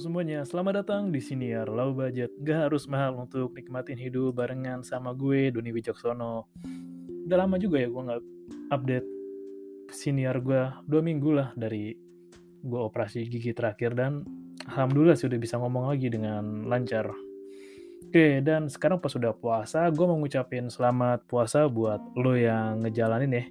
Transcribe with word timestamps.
Semuanya, 0.00 0.48
selamat 0.48 0.80
datang 0.80 1.12
di 1.12 1.20
Siniar 1.20 1.68
Low 1.68 1.92
Budget. 1.92 2.32
Gak 2.40 2.72
harus 2.72 2.88
mahal 2.88 3.20
untuk 3.20 3.52
nikmatin 3.52 4.00
hidup 4.00 4.32
barengan 4.32 4.80
sama 4.80 5.12
gue, 5.12 5.52
Doni 5.52 5.76
Wicaksono. 5.76 6.48
Udah 7.28 7.36
lama 7.36 7.60
juga 7.60 7.84
ya 7.84 7.92
gue 7.92 8.02
nggak 8.08 8.22
update 8.72 9.08
siniar 9.92 10.40
gue, 10.40 10.72
dua 10.88 11.04
minggu 11.04 11.36
lah 11.36 11.52
dari 11.52 11.92
gue 12.64 12.80
operasi 12.80 13.28
gigi 13.28 13.52
terakhir 13.52 13.92
dan 13.92 14.24
alhamdulillah 14.72 15.20
sudah 15.20 15.36
bisa 15.36 15.60
ngomong 15.60 15.92
lagi 15.92 16.08
dengan 16.08 16.64
lancar. 16.64 17.12
Oke, 18.08 18.40
dan 18.40 18.72
sekarang 18.72 19.04
pas 19.04 19.12
sudah 19.12 19.36
puasa, 19.36 19.84
gue 19.92 20.06
mau 20.08 20.16
ngucapin 20.16 20.72
selamat 20.72 21.28
puasa 21.28 21.68
buat 21.68 22.00
lo 22.16 22.32
yang 22.40 22.88
ngejalanin 22.88 23.36
ya. 23.36 23.44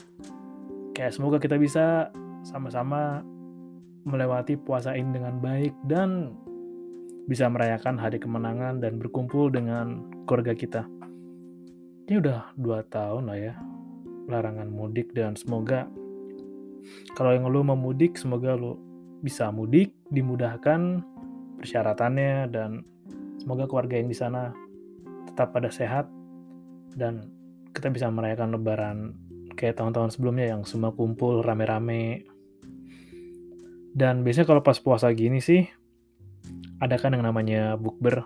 Kayak 0.98 1.14
semoga 1.14 1.38
kita 1.38 1.62
bisa 1.62 2.10
sama-sama 2.42 3.22
melewati 4.08 4.56
puasa 4.56 4.96
ini 4.96 5.16
dengan 5.20 5.40
baik 5.40 5.76
dan 5.88 6.36
bisa 7.30 7.46
merayakan 7.46 8.00
hari 8.00 8.18
kemenangan 8.18 8.82
dan 8.82 8.98
berkumpul 8.98 9.54
dengan 9.54 10.02
keluarga 10.26 10.58
kita. 10.58 10.82
Ini 12.10 12.18
udah 12.18 12.58
dua 12.58 12.82
tahun 12.90 13.30
lah 13.30 13.38
ya 13.38 13.54
larangan 14.30 14.70
mudik 14.70 15.14
dan 15.14 15.34
semoga 15.34 15.90
kalau 17.18 17.34
yang 17.34 17.50
lo 17.50 17.66
mau 17.66 17.78
mudik 17.78 18.16
semoga 18.16 18.54
lo 18.54 18.78
bisa 19.26 19.50
mudik 19.50 19.92
dimudahkan 20.14 21.02
persyaratannya 21.60 22.50
dan 22.54 22.86
semoga 23.42 23.66
keluarga 23.66 24.00
yang 24.00 24.08
di 24.08 24.18
sana 24.18 24.54
tetap 25.28 25.52
pada 25.52 25.74
sehat 25.74 26.08
dan 26.96 27.30
kita 27.74 27.90
bisa 27.92 28.08
merayakan 28.10 28.56
lebaran 28.56 28.98
kayak 29.58 29.76
tahun-tahun 29.76 30.16
sebelumnya 30.16 30.56
yang 30.56 30.62
semua 30.64 30.96
kumpul 30.96 31.44
rame-rame 31.44 32.24
dan 34.00 34.24
biasanya 34.24 34.48
kalau 34.48 34.64
pas 34.64 34.80
puasa 34.80 35.12
gini 35.12 35.44
sih, 35.44 35.68
ada 36.80 36.96
kan 36.96 37.12
yang 37.12 37.28
namanya 37.28 37.76
bukber. 37.76 38.24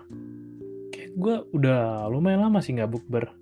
Kayak 0.94 1.10
gue 1.18 1.36
udah 1.50 2.06
lumayan 2.06 2.46
lama 2.46 2.62
sih 2.62 2.78
nggak 2.78 2.94
bukber. 2.94 3.34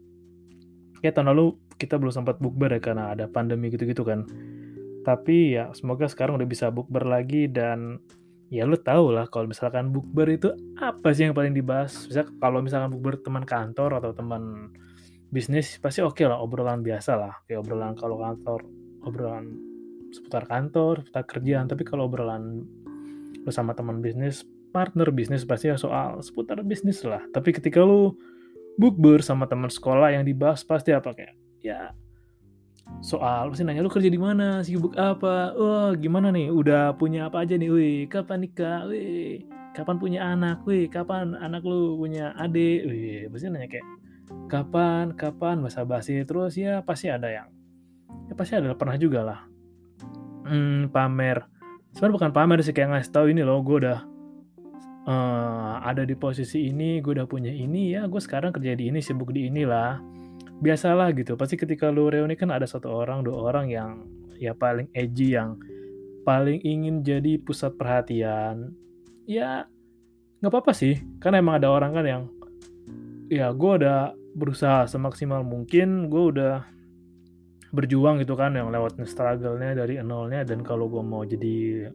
Kayak 1.05 1.21
tahun 1.21 1.37
lalu 1.37 1.61
kita 1.77 2.01
belum 2.01 2.09
sempat 2.09 2.41
bukber 2.41 2.73
ya 2.73 2.81
karena 2.81 3.13
ada 3.13 3.29
pandemi 3.29 3.69
gitu-gitu 3.69 4.01
kan. 4.01 4.25
Tapi 5.05 5.61
ya 5.61 5.69
semoga 5.77 6.09
sekarang 6.09 6.41
udah 6.41 6.49
bisa 6.49 6.73
bukber 6.73 7.05
lagi 7.05 7.53
dan 7.53 8.01
ya 8.49 8.65
lu 8.65 8.81
tau 8.81 9.13
lah 9.13 9.29
kalau 9.29 9.53
misalkan 9.53 9.93
bukber 9.93 10.33
itu 10.33 10.49
apa 10.81 11.13
sih 11.13 11.29
yang 11.29 11.37
paling 11.37 11.53
dibahas. 11.53 12.09
Bisa 12.09 12.25
kalau 12.41 12.65
misalkan 12.65 12.97
bukber 12.97 13.21
teman 13.21 13.45
kantor 13.45 14.01
atau 14.01 14.17
teman 14.17 14.73
bisnis 15.29 15.77
pasti 15.81 16.01
oke 16.01 16.17
okay 16.17 16.29
lah 16.29 16.41
obrolan 16.41 16.85
biasa 16.85 17.17
lah 17.17 17.33
kayak 17.49 17.65
obrolan 17.65 17.97
kalau 17.97 18.21
kantor 18.21 18.69
obrolan 19.01 19.72
seputar 20.13 20.45
kantor, 20.45 21.03
seputar 21.03 21.25
kerjaan, 21.25 21.67
tapi 21.67 21.83
kalau 21.83 22.07
obrolan 22.07 22.63
lu 23.43 23.51
sama 23.51 23.75
teman 23.75 23.99
bisnis, 23.99 24.47
partner 24.71 25.11
bisnis 25.11 25.43
pasti 25.43 25.73
ya 25.73 25.77
soal 25.81 26.23
seputar 26.23 26.63
bisnis 26.63 27.03
lah. 27.03 27.25
Tapi 27.35 27.51
ketika 27.51 27.83
lu 27.83 28.15
bukber 28.77 29.21
sama 29.21 29.49
teman 29.49 29.69
sekolah 29.69 30.15
yang 30.15 30.25
dibahas 30.25 30.65
pasti 30.65 30.95
apa 30.95 31.13
kayak 31.13 31.37
ya 31.61 31.93
soal 33.01 33.53
pasti 33.53 33.65
nanya 33.65 33.83
lu 33.85 33.91
kerja 33.91 34.09
di 34.13 34.21
mana, 34.21 34.61
sibuk 34.61 34.93
apa, 34.95 35.57
wah 35.57 35.91
oh, 35.91 35.91
gimana 35.97 36.29
nih, 36.29 36.53
udah 36.53 36.95
punya 36.97 37.29
apa 37.33 37.43
aja 37.43 37.57
nih, 37.57 37.71
wih 37.73 37.99
kapan 38.07 38.45
nikah, 38.45 38.85
wih 38.87 39.49
kapan 39.73 39.97
punya 39.97 40.21
anak, 40.23 40.61
wih 40.69 40.87
kapan 40.93 41.33
anak 41.39 41.65
lu 41.65 41.97
punya 41.97 42.37
adik, 42.37 42.85
wih 42.85 43.27
pasti 43.33 43.49
nanya 43.49 43.69
kayak 43.71 43.87
kapan, 44.49 45.17
kapan? 45.17 45.65
Bahasa 45.65 45.83
basi 45.89 46.21
terus 46.29 46.57
ya 46.59 46.85
pasti 46.85 47.09
ada 47.09 47.29
yang 47.33 47.49
ya 48.29 48.35
pasti 48.37 48.55
ada 48.59 48.77
pernah 48.77 48.97
juga 49.01 49.21
lah 49.25 49.41
hmm, 50.47 50.91
pamer. 50.91 51.47
Sebenarnya 51.93 52.17
bukan 52.17 52.33
pamer 52.33 52.59
sih 52.65 52.73
kayak 52.73 52.97
ngasih 52.97 53.13
tahu 53.13 53.27
ini 53.31 53.45
loh 53.45 53.61
gue 53.61 53.77
udah 53.85 53.99
uh, 55.07 55.75
ada 55.85 56.07
di 56.07 56.15
posisi 56.17 56.71
ini 56.71 57.03
gue 57.05 57.13
udah 57.19 57.29
punya 57.29 57.53
ini 57.53 57.93
ya 57.93 58.07
gue 58.07 58.21
sekarang 58.23 58.55
kerja 58.55 58.73
di 58.79 58.89
ini 58.89 59.05
sibuk 59.05 59.35
di 59.35 59.51
inilah 59.51 60.01
biasalah 60.63 61.11
gitu. 61.19 61.35
Pasti 61.35 61.59
ketika 61.59 61.91
lu 61.91 62.09
reuni 62.09 62.39
kan 62.39 62.55
ada 62.55 62.65
satu 62.65 62.89
orang 62.89 63.27
dua 63.27 63.51
orang 63.53 63.67
yang 63.69 63.91
ya 64.39 64.55
paling 64.55 64.89
edgy 64.95 65.35
yang 65.35 65.59
paling 66.23 66.63
ingin 66.63 67.03
jadi 67.03 67.39
pusat 67.43 67.75
perhatian. 67.75 68.73
Ya 69.27 69.67
nggak 70.41 70.51
apa-apa 70.55 70.73
sih. 70.73 71.03
Karena 71.19 71.43
emang 71.43 71.59
ada 71.59 71.69
orang 71.71 71.93
kan 71.93 72.05
yang 72.07 72.23
ya 73.29 73.51
gue 73.51 73.73
udah 73.83 74.15
berusaha 74.33 74.89
semaksimal 74.89 75.45
mungkin 75.45 76.09
gue 76.09 76.25
udah 76.37 76.65
berjuang 77.73 78.21
gitu 78.21 78.37
kan 78.37 78.53
yang 78.53 78.69
lewat 78.69 79.01
struggle-nya 79.09 79.73
dari 79.73 79.99
nolnya. 80.05 80.45
Dan 80.45 80.61
kalau 80.61 80.87
gue 80.87 81.01
mau 81.01 81.25
jadi 81.25 81.89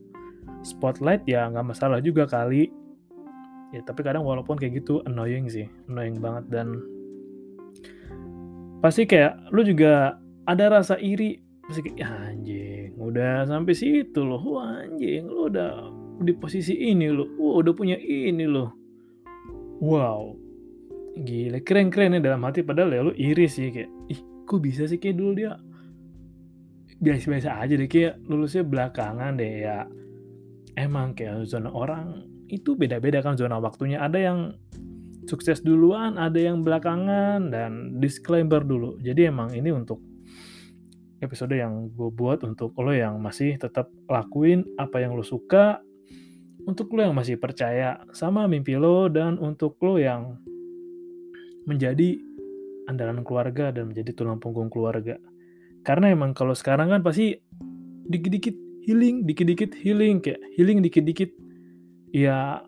spotlight 0.65 1.23
ya 1.29 1.47
nggak 1.47 1.65
masalah 1.71 2.01
juga 2.01 2.25
kali. 2.25 2.67
Ya 3.71 3.83
tapi 3.85 4.01
kadang 4.01 4.25
walaupun 4.25 4.57
kayak 4.57 4.83
gitu 4.83 5.05
annoying 5.05 5.47
sih. 5.47 5.69
Annoying 5.87 6.17
banget. 6.17 6.49
Dan 6.49 6.67
pasti 8.81 9.05
kayak 9.05 9.53
lu 9.53 9.61
juga 9.61 10.17
ada 10.49 10.81
rasa 10.81 10.97
iri. 10.97 11.37
Pasti 11.69 11.85
kayak 11.85 11.97
ya 12.01 12.09
anjing 12.09 12.91
udah 12.97 13.45
sampai 13.45 13.73
situ 13.77 14.25
loh. 14.25 14.41
Wah 14.41 14.81
anjing 14.81 15.29
lu 15.29 15.47
udah 15.53 15.93
di 16.25 16.33
posisi 16.33 16.73
ini 16.73 17.13
loh. 17.13 17.29
Udah 17.37 17.73
punya 17.77 17.95
ini 18.01 18.49
loh. 18.49 18.73
Wow. 19.77 20.33
Gila 21.17 21.61
keren 21.61 21.93
keren 21.93 22.17
ya 22.17 22.21
dalam 22.23 22.41
hati. 22.47 22.65
Padahal 22.65 22.89
ya 22.93 23.01
lu 23.05 23.13
iri 23.13 23.45
sih 23.45 23.69
kayak 23.69 23.91
ih 24.09 24.19
kok 24.47 24.63
bisa 24.63 24.87
sih 24.87 24.95
kayak 24.95 25.19
dulu 25.19 25.31
dia 25.35 25.59
biasa-biasa 26.97 27.61
aja 27.61 27.73
deh 27.77 27.89
kayak 27.89 28.21
lulusnya 28.25 28.63
belakangan 28.65 29.37
deh 29.37 29.53
ya. 29.65 29.85
Emang 30.77 31.17
kayak 31.17 31.49
zona 31.49 31.73
orang 31.73 32.25
itu 32.47 32.77
beda-beda 32.77 33.21
kan 33.25 33.37
zona 33.37 33.57
waktunya. 33.57 34.01
Ada 34.01 34.19
yang 34.19 34.39
sukses 35.27 35.59
duluan 35.59 36.15
ada 36.15 36.39
yang 36.39 36.63
belakangan 36.63 37.51
dan 37.51 37.99
disclaimer 37.99 38.63
dulu. 38.63 38.95
Jadi 39.03 39.27
emang 39.27 39.51
ini 39.51 39.69
untuk 39.75 39.99
episode 41.19 41.53
yang 41.57 41.91
gue 41.91 42.09
buat 42.13 42.45
untuk 42.47 42.77
lo 42.79 42.93
yang 42.93 43.19
masih 43.19 43.57
tetap 43.59 43.89
lakuin 44.07 44.63
apa 44.77 45.01
yang 45.01 45.17
lo 45.17 45.25
suka 45.25 45.81
untuk 46.63 46.93
lo 46.93 47.03
yang 47.03 47.15
masih 47.17 47.41
percaya 47.41 47.99
sama 48.13 48.45
mimpi 48.45 48.77
lo 48.77 49.09
dan 49.09 49.35
untuk 49.41 49.75
lo 49.81 49.97
yang 49.97 50.37
menjadi 51.67 52.15
andalan 52.87 53.25
keluarga 53.27 53.75
dan 53.75 53.91
menjadi 53.91 54.15
tulang 54.15 54.39
punggung 54.39 54.71
keluarga. 54.71 55.19
Karena 55.87 56.11
emang 56.11 56.35
kalau 56.35 56.51
sekarang 56.51 56.91
kan 56.91 56.99
pasti 56.99 57.39
dikit-dikit 58.11 58.83
healing, 58.83 59.23
dikit-dikit 59.23 59.71
healing, 59.79 60.19
kayak 60.19 60.43
healing 60.59 60.83
dikit-dikit. 60.83 61.31
Ya 62.11 62.59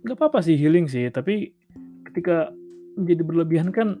nggak 0.00 0.16
apa-apa 0.16 0.40
sih 0.40 0.56
healing 0.56 0.88
sih, 0.88 1.12
tapi 1.12 1.52
ketika 2.08 2.48
menjadi 2.96 3.22
berlebihan 3.22 3.68
kan 3.68 4.00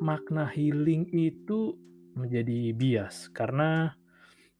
makna 0.00 0.48
healing 0.48 1.08
itu 1.12 1.76
menjadi 2.16 2.72
bias 2.72 3.28
karena 3.32 3.92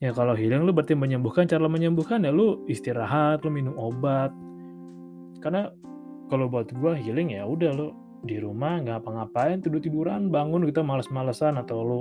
ya 0.00 0.12
kalau 0.12 0.36
healing 0.36 0.64
lu 0.64 0.76
berarti 0.76 0.92
menyembuhkan 0.92 1.48
cara 1.48 1.64
menyembuhkan 1.68 2.24
ya 2.24 2.32
lu 2.32 2.64
istirahat 2.68 3.40
lu 3.44 3.52
minum 3.52 3.76
obat 3.80 4.32
karena 5.40 5.72
kalau 6.28 6.52
buat 6.52 6.68
gua 6.76 6.96
healing 6.96 7.32
ya 7.32 7.48
udah 7.48 7.72
lu 7.72 7.88
di 8.24 8.40
rumah 8.40 8.80
nggak 8.80 9.04
apa-ngapain 9.04 9.60
tidur 9.64 9.80
tiduran 9.80 10.28
bangun 10.28 10.68
kita 10.68 10.84
males-malesan 10.84 11.56
atau 11.60 11.78
lu 11.80 12.00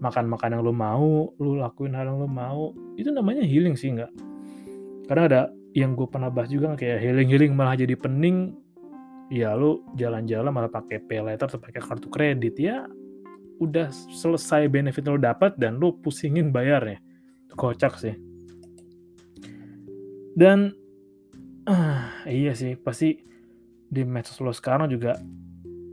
makan 0.00 0.32
makan 0.32 0.56
yang 0.56 0.62
lo 0.64 0.72
mau 0.72 1.30
lo 1.36 1.50
lakuin 1.60 1.92
hal 1.92 2.08
yang 2.08 2.18
lo 2.18 2.28
mau 2.28 2.72
itu 2.96 3.12
namanya 3.12 3.44
healing 3.44 3.76
sih 3.76 3.92
nggak 3.92 4.10
karena 5.10 5.22
ada 5.26 5.42
yang 5.74 5.94
gue 5.94 6.06
pernah 6.06 6.30
bahas 6.30 6.50
juga 6.50 6.74
kayak 6.74 6.98
healing 7.02 7.28
healing 7.30 7.52
malah 7.54 7.78
jadi 7.78 7.94
pening. 7.94 8.54
Ya 9.30 9.54
lo 9.54 9.86
jalan-jalan 9.94 10.50
malah 10.50 10.70
pakai 10.70 10.98
pay 11.06 11.22
letter 11.22 11.46
atau 11.46 11.62
pakai 11.62 11.78
kartu 11.78 12.10
kredit 12.10 12.58
ya 12.58 12.86
udah 13.62 13.90
selesai 13.90 14.66
benefit 14.66 15.06
lo 15.06 15.18
dapat 15.18 15.54
dan 15.54 15.78
lo 15.78 15.94
pusingin 15.94 16.50
bayarnya. 16.50 16.98
Kocak 17.54 17.98
sih. 17.98 18.14
Dan 20.34 20.74
ah, 21.66 22.26
iya 22.26 22.54
sih 22.54 22.74
pasti 22.74 23.22
di 23.90 24.02
medsos 24.02 24.38
lo 24.42 24.50
sekarang 24.50 24.90
juga 24.90 25.18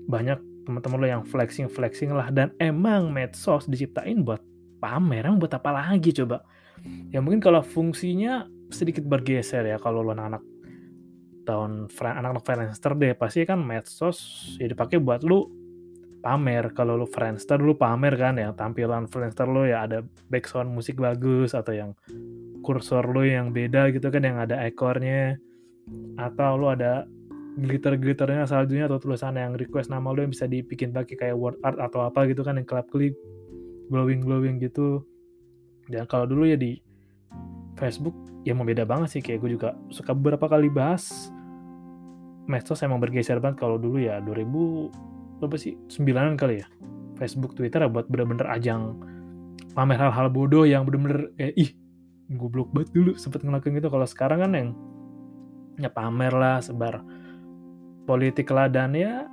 banyak 0.10 0.40
teman-teman 0.68 0.98
lo 1.00 1.08
yang 1.08 1.24
flexing 1.24 1.72
flexing 1.72 2.12
lah. 2.12 2.28
Dan 2.28 2.52
emang 2.60 3.08
medsos 3.08 3.64
diciptain 3.72 4.28
buat 4.28 4.44
pamer 4.78 5.26
emang 5.26 5.42
buat 5.42 5.54
apa 5.56 5.74
lagi 5.74 6.14
coba? 6.14 6.46
Ya 7.10 7.24
mungkin 7.24 7.42
kalau 7.42 7.66
fungsinya 7.66 8.46
sedikit 8.70 9.08
bergeser 9.08 9.66
ya. 9.66 9.80
Kalau 9.80 10.04
lo 10.04 10.14
anak-anak 10.14 10.44
tahun 11.48 11.88
anak-anak 11.88 12.44
Friendster 12.44 12.92
deh 13.00 13.16
pasti 13.16 13.48
kan 13.48 13.64
medsos 13.64 14.20
ya 14.60 14.68
dipakai 14.68 15.00
buat 15.00 15.24
lu 15.24 15.48
pamer. 16.22 16.76
Kalau 16.76 17.00
lu 17.00 17.08
Friendster 17.08 17.58
lu 17.58 17.74
pamer 17.74 18.14
kan 18.20 18.38
ya. 18.38 18.54
Tampilan 18.54 19.10
Friendster 19.10 19.48
lo 19.50 19.66
ya 19.66 19.88
ada 19.88 20.04
background 20.30 20.76
musik 20.76 21.00
bagus 21.00 21.56
atau 21.56 21.74
yang 21.74 21.92
kursor 22.62 23.08
lo 23.08 23.24
yang 23.24 23.56
beda 23.56 23.90
gitu 23.96 24.12
kan 24.14 24.22
yang 24.22 24.38
ada 24.38 24.62
ekornya. 24.68 25.40
Atau 26.20 26.60
lo 26.60 26.70
ada 26.70 27.08
glitter-glitternya 27.58 28.46
saljunya 28.46 28.86
atau 28.86 29.02
tulisan 29.02 29.34
yang 29.34 29.58
request 29.58 29.90
nama 29.90 30.14
lo 30.14 30.22
yang 30.22 30.30
bisa 30.30 30.46
dibikin 30.46 30.94
pakai 30.94 31.18
kayak 31.18 31.38
word 31.38 31.58
art 31.66 31.82
atau 31.82 32.06
apa 32.06 32.30
gitu 32.30 32.46
kan 32.46 32.62
yang 32.62 32.70
kelap-kelip 32.70 33.18
glowing-glowing 33.90 34.62
gitu. 34.62 35.02
Dan 35.90 36.06
kalau 36.06 36.30
dulu 36.30 36.46
ya 36.46 36.60
di 36.60 36.78
Facebook 37.80 38.14
ya 38.46 38.54
mau 38.54 38.68
beda 38.68 38.86
banget 38.86 39.18
sih. 39.18 39.22
Kayak 39.26 39.48
gue 39.48 39.52
juga 39.58 39.70
suka 39.90 40.14
beberapa 40.14 40.46
kali 40.46 40.70
bahas. 40.70 41.34
Medsos 42.48 42.80
emang 42.86 43.02
bergeser 43.02 43.42
banget 43.42 43.60
kalau 43.60 43.76
dulu 43.76 44.00
ya 44.00 44.22
2000 44.22 45.42
berapa 45.42 45.58
sih? 45.58 45.76
9 45.90 46.38
kali 46.38 46.62
ya. 46.62 46.68
Facebook 47.18 47.58
Twitter 47.58 47.82
ya 47.82 47.90
buat 47.90 48.06
bener-bener 48.06 48.46
ajang 48.54 49.02
pamer 49.74 49.98
hal-hal 49.98 50.30
bodoh 50.30 50.66
yang 50.66 50.86
bener-bener 50.86 51.34
kayak 51.34 51.54
ih 51.58 51.70
goblok 52.38 52.70
banget 52.70 52.94
dulu 52.94 53.12
sempet 53.18 53.42
ngelakuin 53.42 53.82
gitu. 53.82 53.90
Kalau 53.90 54.06
sekarang 54.06 54.46
kan 54.46 54.52
yang 54.54 54.70
ya 55.82 55.90
pamer 55.90 56.34
lah 56.34 56.62
sebar 56.62 57.02
politik 58.08 58.48
lah 58.56 58.72
dan 58.72 58.96
ya 58.96 59.28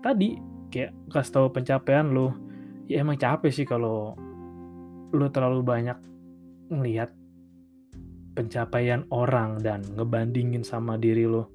tadi 0.00 0.38
kayak 0.70 0.94
kasih 1.10 1.32
tahu 1.34 1.46
pencapaian 1.50 2.14
lo 2.14 2.32
ya 2.86 3.02
emang 3.02 3.18
capek 3.18 3.50
sih 3.50 3.66
kalau 3.66 4.14
lo 5.12 5.26
terlalu 5.34 5.60
banyak 5.60 5.98
ngelihat 6.70 7.10
pencapaian 8.32 9.04
orang 9.12 9.60
dan 9.60 9.84
ngebandingin 9.98 10.64
sama 10.64 10.96
diri 10.96 11.26
lo 11.26 11.50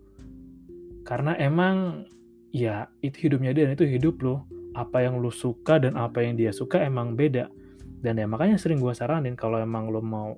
karena 1.07 1.33
emang 1.39 2.03
ya 2.51 2.91
itu 2.99 3.31
hidupnya 3.31 3.55
dia 3.55 3.63
dan 3.65 3.79
itu 3.79 3.87
hidup 3.87 4.19
lo 4.21 4.43
apa 4.77 5.01
yang 5.01 5.17
lo 5.17 5.33
suka 5.33 5.81
dan 5.81 5.97
apa 5.97 6.21
yang 6.21 6.37
dia 6.37 6.53
suka 6.53 6.85
emang 6.85 7.17
beda. 7.17 7.49
Dan 7.97 8.21
ya 8.21 8.29
makanya 8.29 8.61
sering 8.61 8.77
gue 8.77 8.93
saranin 8.93 9.33
kalau 9.33 9.57
emang 9.57 9.89
lo 9.89 10.05
mau 10.05 10.37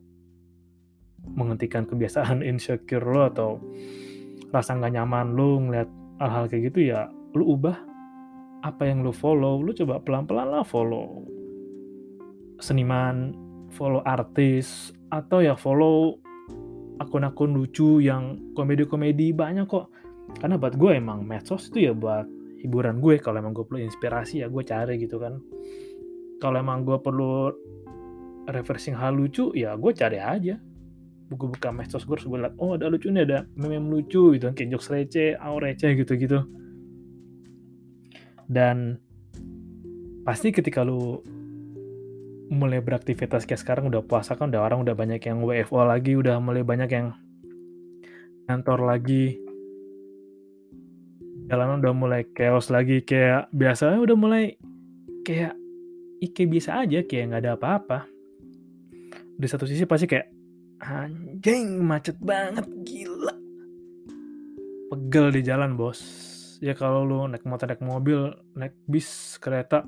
menghentikan 1.36 1.84
kebiasaan 1.84 2.40
insecure 2.50 3.04
lo 3.04 3.28
atau 3.28 3.50
rasa 4.50 4.80
nggak 4.80 4.96
nyaman 4.96 5.36
lo 5.36 5.60
ngeliat 5.60 5.90
hal-hal 6.20 6.46
kayak 6.52 6.72
gitu 6.72 6.92
ya 6.92 7.08
lo 7.34 7.44
ubah 7.56 7.78
apa 8.68 8.84
yang 8.84 9.02
lo 9.02 9.16
follow 9.16 9.64
lo 9.64 9.72
coba 9.72 10.04
pelan-pelan 10.04 10.52
lah 10.52 10.64
follow 10.68 11.24
seniman 12.60 13.34
follow 13.72 14.04
artis 14.04 14.92
atau 15.10 15.42
ya 15.42 15.56
follow 15.56 16.20
akun-akun 17.00 17.56
lucu 17.56 18.04
yang 18.04 18.54
komedi-komedi 18.54 19.32
banyak 19.32 19.66
kok. 19.66 19.90
Karena 20.38 20.62
buat 20.62 20.78
gue 20.78 21.00
emang 21.00 21.26
medsos 21.26 21.72
itu 21.74 21.90
ya 21.90 21.94
buat 21.96 22.28
hiburan 22.60 23.00
gue 23.00 23.18
kalau 23.18 23.40
emang 23.40 23.56
gue 23.56 23.66
perlu 23.66 23.82
inspirasi 23.82 24.44
ya 24.46 24.52
gue 24.52 24.62
cari 24.62 25.00
gitu 25.02 25.18
kan. 25.18 25.40
Kalau 26.38 26.60
emang 26.60 26.86
gue 26.86 27.00
perlu 27.02 27.50
refreshing 28.52 28.94
hal 28.94 29.16
lucu 29.16 29.50
ya 29.56 29.74
gue 29.80 29.92
cari 29.96 30.20
aja 30.20 30.60
gue 31.30 31.50
buka 31.54 31.70
medsos 31.70 32.06
gue 32.10 32.18
gue 32.18 32.40
liat 32.42 32.58
oh 32.58 32.74
ada 32.74 32.90
lucu 32.90 33.14
nih 33.14 33.24
ada 33.26 33.46
meme 33.54 33.90
lucu 33.90 34.34
gitu 34.34 34.50
kan. 34.50 34.54
Kayak 34.58 34.70
jokes 34.78 34.90
receh 34.90 35.38
au 35.38 35.62
receh 35.62 35.94
gitu 35.94 36.18
gitu 36.18 36.42
dan 38.50 38.98
pasti 40.26 40.50
ketika 40.50 40.82
lu 40.82 41.22
mulai 42.50 42.82
beraktivitas 42.82 43.46
kayak 43.46 43.62
sekarang 43.62 43.94
udah 43.94 44.02
puasa 44.02 44.34
kan 44.34 44.50
udah 44.50 44.66
orang 44.66 44.82
udah 44.82 44.98
banyak 44.98 45.22
yang 45.22 45.46
WFO 45.46 45.86
lagi 45.86 46.18
udah 46.18 46.42
mulai 46.42 46.66
banyak 46.66 46.90
yang 46.90 47.14
kantor 48.50 48.90
lagi. 48.90 49.38
Jalanan 51.46 51.86
udah 51.86 51.94
mulai 51.94 52.26
chaos 52.34 52.74
lagi 52.74 53.06
kayak 53.06 53.54
biasanya 53.54 54.02
udah 54.02 54.18
mulai 54.18 54.58
kayak 55.22 55.54
ike 56.26 56.50
biasa 56.50 56.82
aja 56.82 57.06
kayak 57.06 57.26
nggak 57.30 57.42
ada 57.46 57.54
apa-apa. 57.54 58.10
Di 59.38 59.46
satu 59.46 59.70
sisi 59.70 59.86
pasti 59.86 60.10
kayak 60.10 60.39
anjing 60.80 61.84
macet 61.84 62.16
banget 62.20 62.66
gila. 62.88 63.36
Pegel 64.90 65.28
di 65.36 65.42
jalan 65.44 65.76
bos. 65.76 66.02
Ya 66.60 66.76
kalau 66.76 67.08
lu 67.08 67.20
naik 67.28 67.48
motor 67.48 67.72
naik 67.72 67.84
mobil 67.84 68.36
naik 68.56 68.76
bis 68.88 69.40
kereta 69.40 69.88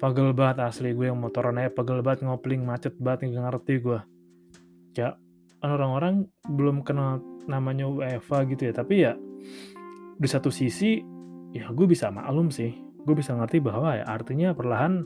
pegel 0.00 0.32
banget 0.32 0.64
asli 0.64 0.96
gue 0.96 1.12
yang 1.12 1.20
motoran 1.20 1.60
aja. 1.60 1.72
Pegel 1.72 2.00
banget 2.00 2.24
ngopling 2.24 2.64
macet 2.64 2.96
banget 2.96 3.32
nggak 3.32 3.44
ngerti 3.50 3.74
gue. 3.82 4.00
Ya 4.96 5.16
orang-orang 5.60 6.28
belum 6.48 6.84
kenal 6.84 7.20
namanya 7.44 7.88
UEFA 7.88 8.48
gitu 8.48 8.70
ya. 8.70 8.72
Tapi 8.72 8.94
ya 9.00 9.12
di 10.20 10.28
satu 10.28 10.52
sisi 10.52 11.00
ya 11.52 11.68
gue 11.72 11.86
bisa 11.88 12.08
maklum 12.12 12.52
sih. 12.52 12.72
Gue 13.00 13.16
bisa 13.16 13.32
ngerti 13.32 13.64
bahwa 13.64 13.96
ya 13.96 14.04
artinya 14.04 14.52
perlahan 14.52 15.04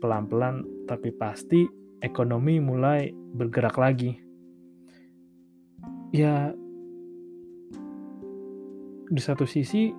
pelan-pelan 0.00 0.84
tapi 0.84 1.12
pasti 1.16 1.85
ekonomi 2.00 2.60
mulai 2.60 3.12
bergerak 3.12 3.76
lagi 3.80 4.16
ya 6.14 6.52
di 9.06 9.22
satu 9.22 9.46
sisi 9.46 9.94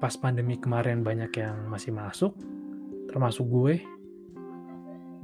pas 0.00 0.16
pandemi 0.16 0.56
kemarin 0.56 1.04
banyak 1.04 1.28
yang 1.36 1.68
masih 1.68 1.92
masuk, 1.92 2.32
termasuk 3.12 3.44
gue, 3.44 3.84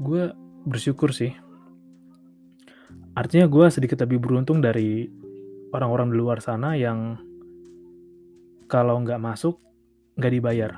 gue 0.04 0.22
bersyukur 0.68 1.16
sih. 1.16 1.32
Artinya 3.16 3.48
gue 3.48 3.66
sedikit 3.72 4.04
lebih 4.04 4.20
beruntung 4.20 4.60
dari 4.60 5.08
orang-orang 5.72 6.12
di 6.12 6.16
luar 6.20 6.44
sana 6.44 6.76
yang 6.76 7.16
kalau 8.68 9.00
nggak 9.00 9.16
masuk 9.16 9.56
nggak 10.20 10.32
dibayar. 10.36 10.70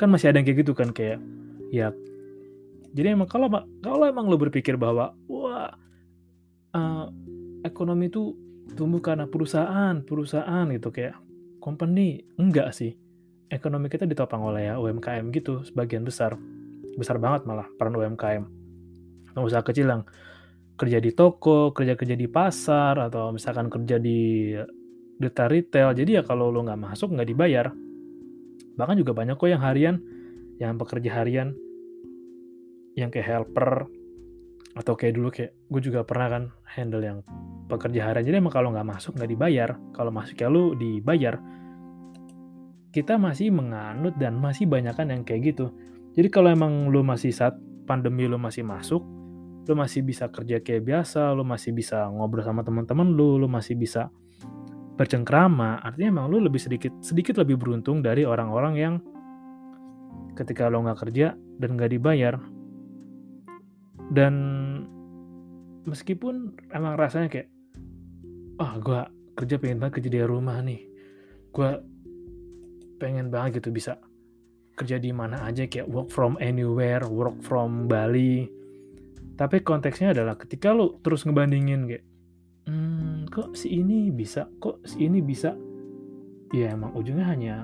Kan 0.00 0.08
masih 0.08 0.32
ada 0.32 0.40
yang 0.40 0.48
kayak 0.48 0.64
gitu 0.64 0.72
kan 0.72 0.96
kayak 0.96 1.20
ya. 1.68 1.92
Jadi 2.94 3.10
emang 3.10 3.26
kalau 3.26 3.50
kalau 3.82 4.06
emang 4.06 4.30
lo 4.30 4.38
berpikir 4.38 4.78
bahwa 4.78 5.18
wah 5.26 5.74
uh, 6.72 7.06
ekonomi 7.66 8.06
itu 8.06 8.38
tumbuh 8.78 9.02
karena 9.02 9.26
perusahaan, 9.26 9.98
perusahaan 10.06 10.64
gitu 10.70 10.94
kayak 10.94 11.18
company? 11.58 12.22
Enggak 12.38 12.70
sih. 12.70 12.94
Ekonomi 13.50 13.90
kita 13.90 14.06
ditopang 14.06 14.40
oleh 14.46 14.70
ya 14.70 14.78
UMKM 14.78 15.34
gitu 15.34 15.66
sebagian 15.66 16.06
besar. 16.06 16.38
Besar 16.94 17.18
banget 17.18 17.44
malah 17.50 17.66
peran 17.74 17.98
UMKM 17.98 18.64
usaha 19.42 19.66
kecil 19.66 19.90
yang 19.90 20.02
kerja 20.78 20.98
di 21.02 21.10
toko 21.10 21.74
kerja 21.74 21.98
kerja 21.98 22.14
di 22.14 22.26
pasar 22.30 22.98
atau 22.98 23.34
misalkan 23.34 23.66
kerja 23.66 23.98
di 23.98 24.54
data 25.18 25.50
retail. 25.50 25.94
Jadi 25.94 26.18
ya 26.18 26.22
kalau 26.22 26.54
lo 26.54 26.62
nggak 26.62 26.78
masuk 26.78 27.14
nggak 27.18 27.28
dibayar. 27.34 27.66
Bahkan 28.74 28.96
juga 28.98 29.14
banyak 29.14 29.34
kok 29.38 29.50
yang 29.50 29.62
harian 29.62 29.96
yang 30.62 30.78
pekerja 30.78 31.22
harian 31.22 31.54
yang 32.94 33.10
kayak 33.10 33.26
helper 33.26 33.86
atau 34.74 34.94
kayak 34.98 35.14
dulu 35.14 35.28
kayak 35.30 35.54
gue 35.70 35.80
juga 35.82 36.02
pernah 36.02 36.28
kan 36.30 36.44
handle 36.66 37.02
yang 37.02 37.18
pekerja 37.70 38.10
harian 38.10 38.26
jadi 38.26 38.42
emang 38.42 38.54
kalau 38.54 38.74
nggak 38.74 38.86
masuk 38.86 39.14
nggak 39.14 39.30
dibayar 39.30 39.70
kalau 39.94 40.10
masuk 40.10 40.34
ya 40.34 40.50
lo 40.50 40.74
dibayar 40.74 41.38
kita 42.94 43.18
masih 43.18 43.50
menganut 43.50 44.14
dan 44.22 44.38
masih 44.38 44.70
banyak 44.70 44.94
kan 44.94 45.10
yang 45.10 45.26
kayak 45.26 45.50
gitu. 45.50 45.74
Jadi 46.14 46.30
kalau 46.30 46.54
emang 46.54 46.94
lo 46.94 47.02
masih 47.02 47.34
saat 47.34 47.58
pandemi 47.90 48.30
lo 48.30 48.38
masih 48.38 48.62
masuk, 48.62 49.02
lo 49.66 49.74
masih 49.74 50.06
bisa 50.06 50.30
kerja 50.30 50.62
kayak 50.62 50.86
biasa, 50.86 51.34
lo 51.34 51.42
masih 51.42 51.74
bisa 51.74 52.06
ngobrol 52.06 52.46
sama 52.46 52.62
teman-teman 52.62 53.10
lo, 53.18 53.34
lo 53.34 53.50
masih 53.50 53.74
bisa 53.74 54.14
bercengkrama, 54.94 55.82
artinya 55.82 56.22
emang 56.22 56.30
lo 56.30 56.38
lebih 56.38 56.62
sedikit 56.62 56.94
sedikit 57.02 57.42
lebih 57.42 57.58
beruntung 57.58 57.98
dari 57.98 58.22
orang-orang 58.22 58.74
yang 58.78 58.94
ketika 60.38 60.70
lo 60.70 60.86
nggak 60.86 61.10
kerja 61.10 61.34
dan 61.34 61.74
nggak 61.74 61.98
dibayar. 61.98 62.38
Dan 64.12 64.34
meskipun 65.88 66.56
emang 66.72 66.96
rasanya 66.96 67.28
kayak, 67.28 67.48
ah 68.60 68.74
oh, 68.74 68.74
gue 68.80 69.00
kerja 69.36 69.56
pengen 69.60 69.78
banget 69.80 70.00
kerja 70.00 70.10
di 70.10 70.20
rumah 70.24 70.60
nih, 70.60 70.80
gue 71.52 71.70
pengen 73.00 73.28
banget 73.28 73.60
gitu 73.60 73.74
bisa 73.74 73.98
kerja 74.74 74.98
di 74.98 75.14
mana 75.14 75.46
aja 75.46 75.70
kayak 75.70 75.86
work 75.86 76.10
from 76.10 76.34
anywhere, 76.42 77.04
work 77.06 77.38
from 77.44 77.86
Bali. 77.86 78.48
Tapi 79.34 79.62
konteksnya 79.66 80.14
adalah 80.14 80.38
ketika 80.38 80.70
lu 80.70 80.98
terus 81.02 81.26
ngebandingin 81.26 81.90
kayak, 81.90 82.04
hmm, 82.70 83.30
kok 83.30 83.54
si 83.58 83.82
ini 83.82 84.10
bisa, 84.14 84.46
kok 84.62 84.82
si 84.86 85.06
ini 85.06 85.18
bisa, 85.22 85.54
ya 86.54 86.74
emang 86.74 86.94
ujungnya 86.94 87.26
hanya 87.26 87.54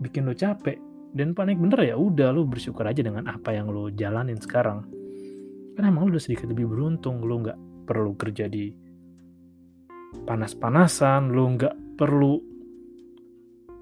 bikin 0.00 0.28
lo 0.28 0.36
capek. 0.36 0.76
Dan 1.14 1.30
panik 1.30 1.62
bener 1.62 1.78
ya 1.86 1.94
udah 1.94 2.34
lo 2.34 2.42
bersyukur 2.42 2.82
aja 2.84 2.98
dengan 2.98 3.30
apa 3.30 3.54
yang 3.54 3.70
lo 3.70 3.86
jalanin 3.86 4.36
sekarang 4.42 5.03
karena 5.74 5.90
emang 5.90 6.08
lo 6.08 6.16
udah 6.16 6.22
sedikit 6.22 6.50
lebih 6.50 6.70
beruntung 6.70 7.22
lo 7.26 7.34
nggak 7.42 7.58
perlu 7.84 8.14
kerja 8.14 8.46
di 8.48 8.70
panas-panasan 10.24 11.34
lo 11.34 11.44
nggak 11.54 11.98
perlu 11.98 12.34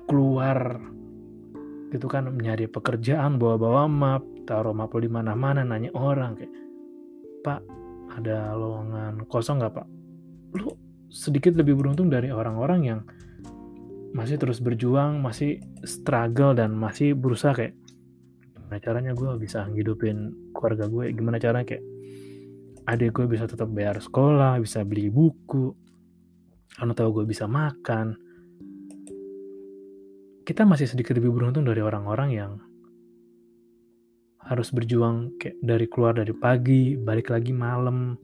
keluar 0.08 0.58
gitu 1.92 2.08
kan 2.08 2.32
mencari 2.32 2.66
pekerjaan 2.68 3.37
bawa-bawa 3.37 3.84
map 3.88 4.25
taruh 4.49 4.72
map 4.72 4.92
lo 4.92 5.00
di 5.00 5.12
mana-mana 5.12 5.61
nanya 5.61 5.92
orang 5.92 6.37
kayak 6.37 6.52
pak 7.44 7.61
ada 8.16 8.52
lowongan 8.52 9.25
kosong 9.28 9.61
nggak 9.61 9.72
pak? 9.72 9.87
Lo 10.61 10.76
sedikit 11.08 11.56
lebih 11.56 11.76
beruntung 11.76 12.12
dari 12.12 12.28
orang-orang 12.32 12.80
yang 12.84 13.00
masih 14.12 14.37
terus 14.37 14.61
berjuang, 14.61 15.25
masih 15.25 15.64
struggle 15.84 16.52
dan 16.52 16.76
masih 16.76 17.16
berusaha 17.16 17.56
kayak 17.56 17.72
gimana 18.52 18.76
caranya 18.80 19.12
gue 19.16 19.30
bisa 19.40 19.64
ngidupin 19.68 20.32
keluarga 20.62 20.87
gue, 20.87 21.11
gimana 21.11 21.42
caranya 21.42 21.66
kayak 21.66 21.83
adik 22.87 23.11
gue 23.19 23.26
bisa 23.26 23.50
tetap 23.50 23.66
bayar 23.75 23.99
sekolah, 23.99 24.62
bisa 24.62 24.87
beli 24.87 25.11
buku, 25.11 25.75
karena 26.78 26.95
tahu 26.95 27.23
gue 27.23 27.25
bisa 27.26 27.50
makan. 27.50 28.14
Kita 30.47 30.62
masih 30.62 30.87
sedikit 30.87 31.19
lebih 31.19 31.35
beruntung 31.35 31.66
dari 31.66 31.83
orang-orang 31.83 32.31
yang 32.31 32.52
harus 34.42 34.75
berjuang 34.75 35.38
kayak 35.38 35.59
dari 35.62 35.87
keluar 35.87 36.14
dari 36.19 36.35
pagi, 36.35 36.95
balik 36.99 37.31
lagi 37.31 37.54
malam 37.54 38.19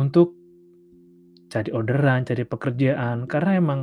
untuk 0.00 0.32
cari 1.52 1.68
orderan, 1.76 2.24
cari 2.24 2.46
pekerjaan 2.48 3.28
karena 3.28 3.60
emang 3.60 3.80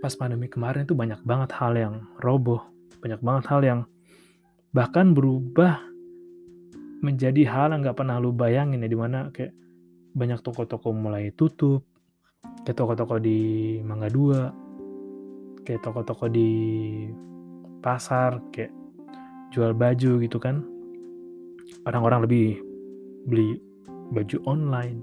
pas 0.00 0.16
pandemi 0.16 0.48
kemarin 0.48 0.88
itu 0.88 0.96
banyak 0.96 1.20
banget 1.28 1.50
hal 1.60 1.76
yang 1.76 1.94
roboh, 2.24 2.64
banyak 3.04 3.20
banget 3.20 3.44
hal 3.52 3.60
yang 3.60 3.80
bahkan 4.70 5.12
berubah 5.12 5.82
menjadi 7.00 7.42
hal 7.48 7.74
yang 7.74 7.82
nggak 7.82 7.98
pernah 7.98 8.20
lu 8.22 8.30
bayangin 8.30 8.84
ya 8.84 8.88
di 8.90 8.98
mana 8.98 9.32
kayak 9.34 9.56
banyak 10.14 10.42
toko-toko 10.42 10.90
mulai 10.90 11.30
tutup, 11.34 11.86
kayak 12.66 12.76
toko-toko 12.76 13.18
di 13.22 13.78
Mangga 13.82 14.10
Dua, 14.10 14.50
kayak 15.64 15.80
toko-toko 15.86 16.26
di 16.28 16.50
pasar, 17.80 18.42
kayak 18.52 18.74
jual 19.54 19.72
baju 19.74 20.20
gitu 20.22 20.38
kan. 20.38 20.62
Orang-orang 21.86 22.26
lebih 22.26 22.58
beli 23.26 23.58
baju 24.10 24.36
online, 24.44 24.98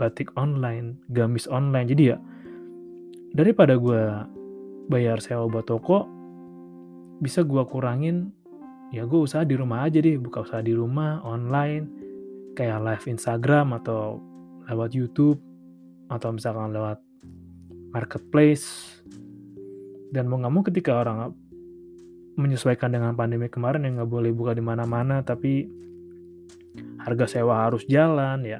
batik 0.00 0.32
online, 0.34 0.96
gamis 1.12 1.46
online. 1.46 1.88
Jadi 1.88 2.02
ya 2.10 2.18
daripada 3.36 3.78
gue 3.78 4.02
bayar 4.90 5.22
sewa 5.22 5.46
buat 5.46 5.70
toko 5.70 6.08
bisa 7.22 7.46
gue 7.46 7.62
kurangin 7.68 8.34
ya 8.90 9.06
gue 9.06 9.20
usaha 9.22 9.46
di 9.46 9.54
rumah 9.54 9.86
aja 9.86 10.02
deh 10.02 10.18
buka 10.18 10.42
usaha 10.42 10.62
di 10.62 10.74
rumah 10.74 11.22
online. 11.22 11.86
Kayak 12.58 12.82
live 12.82 13.06
Instagram 13.06 13.78
atau 13.80 14.18
lewat 14.66 14.90
YouTube 14.92 15.38
atau 16.10 16.34
misalkan 16.34 16.74
lewat 16.74 16.98
marketplace. 17.94 18.98
Dan 20.10 20.26
mau 20.26 20.42
nggak 20.42 20.52
mau 20.52 20.62
ketika 20.66 20.98
orang 20.98 21.30
menyesuaikan 22.34 22.90
dengan 22.90 23.14
pandemi 23.14 23.46
kemarin 23.46 23.86
yang 23.86 24.02
nggak 24.02 24.10
boleh 24.10 24.30
buka 24.34 24.52
di 24.58 24.62
mana-mana 24.64 25.22
tapi 25.22 25.70
harga 27.06 27.38
sewa 27.38 27.70
harus 27.70 27.86
jalan 27.86 28.42
ya. 28.42 28.58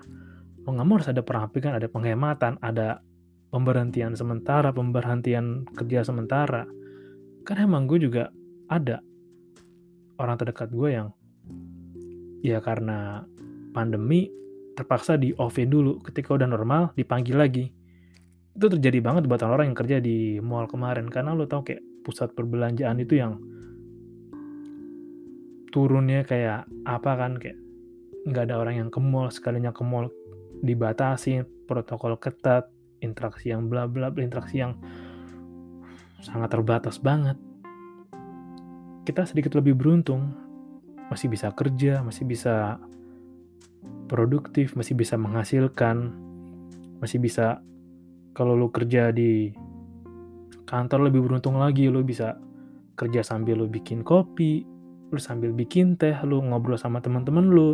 Mau 0.62 0.78
nggak 0.78 0.86
mau 0.86 0.94
harus 1.02 1.10
ada 1.10 1.26
perapikan 1.26 1.74
ada 1.74 1.90
penghematan 1.90 2.54
ada 2.62 3.02
pemberhentian 3.50 4.14
sementara, 4.14 4.70
pemberhentian 4.70 5.66
kerja 5.74 6.06
sementara. 6.06 6.70
Karena 7.42 7.66
emang 7.66 7.90
gue 7.90 7.98
juga 7.98 8.30
ada 8.70 9.02
orang 10.20 10.36
terdekat 10.36 10.68
gue 10.68 10.88
yang 10.92 11.08
ya 12.44 12.60
karena 12.60 13.24
pandemi 13.72 14.28
terpaksa 14.76 15.16
di 15.16 15.32
offin 15.40 15.72
dulu. 15.72 16.00
Ketika 16.04 16.36
udah 16.36 16.48
normal 16.48 16.92
dipanggil 16.94 17.36
lagi. 17.36 17.72
Itu 18.52 18.68
terjadi 18.68 19.00
banget 19.00 19.24
buat 19.24 19.40
orang 19.40 19.72
yang 19.72 19.78
kerja 19.78 19.96
di 19.98 20.36
mall 20.44 20.68
kemarin. 20.68 21.08
Karena 21.08 21.32
lo 21.32 21.48
tau 21.48 21.64
kayak 21.64 22.04
pusat 22.04 22.32
perbelanjaan 22.36 22.96
itu 23.00 23.20
yang 23.20 23.40
turunnya 25.70 26.26
kayak 26.26 26.66
apa 26.82 27.12
kan 27.14 27.38
kayak 27.38 27.56
nggak 28.26 28.50
ada 28.50 28.56
orang 28.58 28.74
yang 28.84 28.90
ke 28.90 28.98
mall 28.98 29.30
sekalinya 29.30 29.70
ke 29.70 29.86
mall 29.86 30.10
dibatasi 30.60 31.46
protokol 31.64 32.18
ketat 32.18 32.68
interaksi 33.00 33.54
yang 33.54 33.70
bla 33.70 33.86
bla 33.86 34.10
bla 34.10 34.20
interaksi 34.20 34.60
yang 34.60 34.76
sangat 36.20 36.52
terbatas 36.52 36.98
banget 37.00 37.38
kita 39.04 39.26
sedikit 39.26 39.56
lebih 39.56 39.76
beruntung. 39.76 40.32
Masih 41.10 41.26
bisa 41.26 41.50
kerja 41.50 42.06
masih 42.06 42.22
bisa 42.22 42.78
produktif 44.06 44.78
masih 44.78 44.98
bisa 44.98 45.18
menghasilkan 45.18 46.14
masih 46.98 47.18
bisa 47.22 47.62
kalau 48.34 48.54
lu 48.54 48.70
kerja 48.70 49.10
di 49.10 49.50
kantor 50.66 51.10
lebih 51.10 51.26
beruntung 51.26 51.58
lagi 51.58 51.90
lu 51.90 52.06
bisa 52.06 52.38
kerja 52.94 53.26
sambil 53.26 53.58
lu 53.58 53.66
bikin 53.66 54.06
kopi 54.06 54.62
lu 55.10 55.18
sambil 55.18 55.50
bikin 55.50 55.98
teh 55.98 56.14
lu 56.22 56.38
ngobrol 56.38 56.78
sama 56.78 57.02
teman-teman 57.02 57.50
lu. 57.50 57.70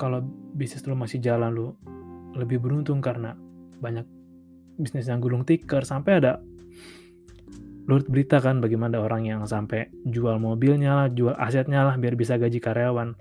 Kalau 0.00 0.24
bisnis 0.56 0.88
lu 0.88 0.96
masih 0.96 1.20
jalan 1.20 1.52
lu 1.52 1.68
lebih 2.32 2.64
beruntung 2.64 3.04
karena 3.04 3.36
banyak 3.76 4.08
bisnis 4.80 5.04
yang 5.04 5.20
gulung 5.20 5.44
tikar 5.44 5.84
sampai 5.84 6.24
ada 6.24 6.40
Lurut 7.90 8.06
berita 8.06 8.38
kan 8.38 8.62
bagaimana 8.62 9.02
orang 9.02 9.26
yang 9.26 9.42
sampai 9.42 9.90
jual 10.06 10.38
mobilnya 10.38 10.94
lah, 10.94 11.08
jual 11.10 11.34
asetnya 11.34 11.82
lah 11.82 11.98
biar 11.98 12.14
bisa 12.14 12.38
gaji 12.38 12.62
karyawan. 12.62 13.14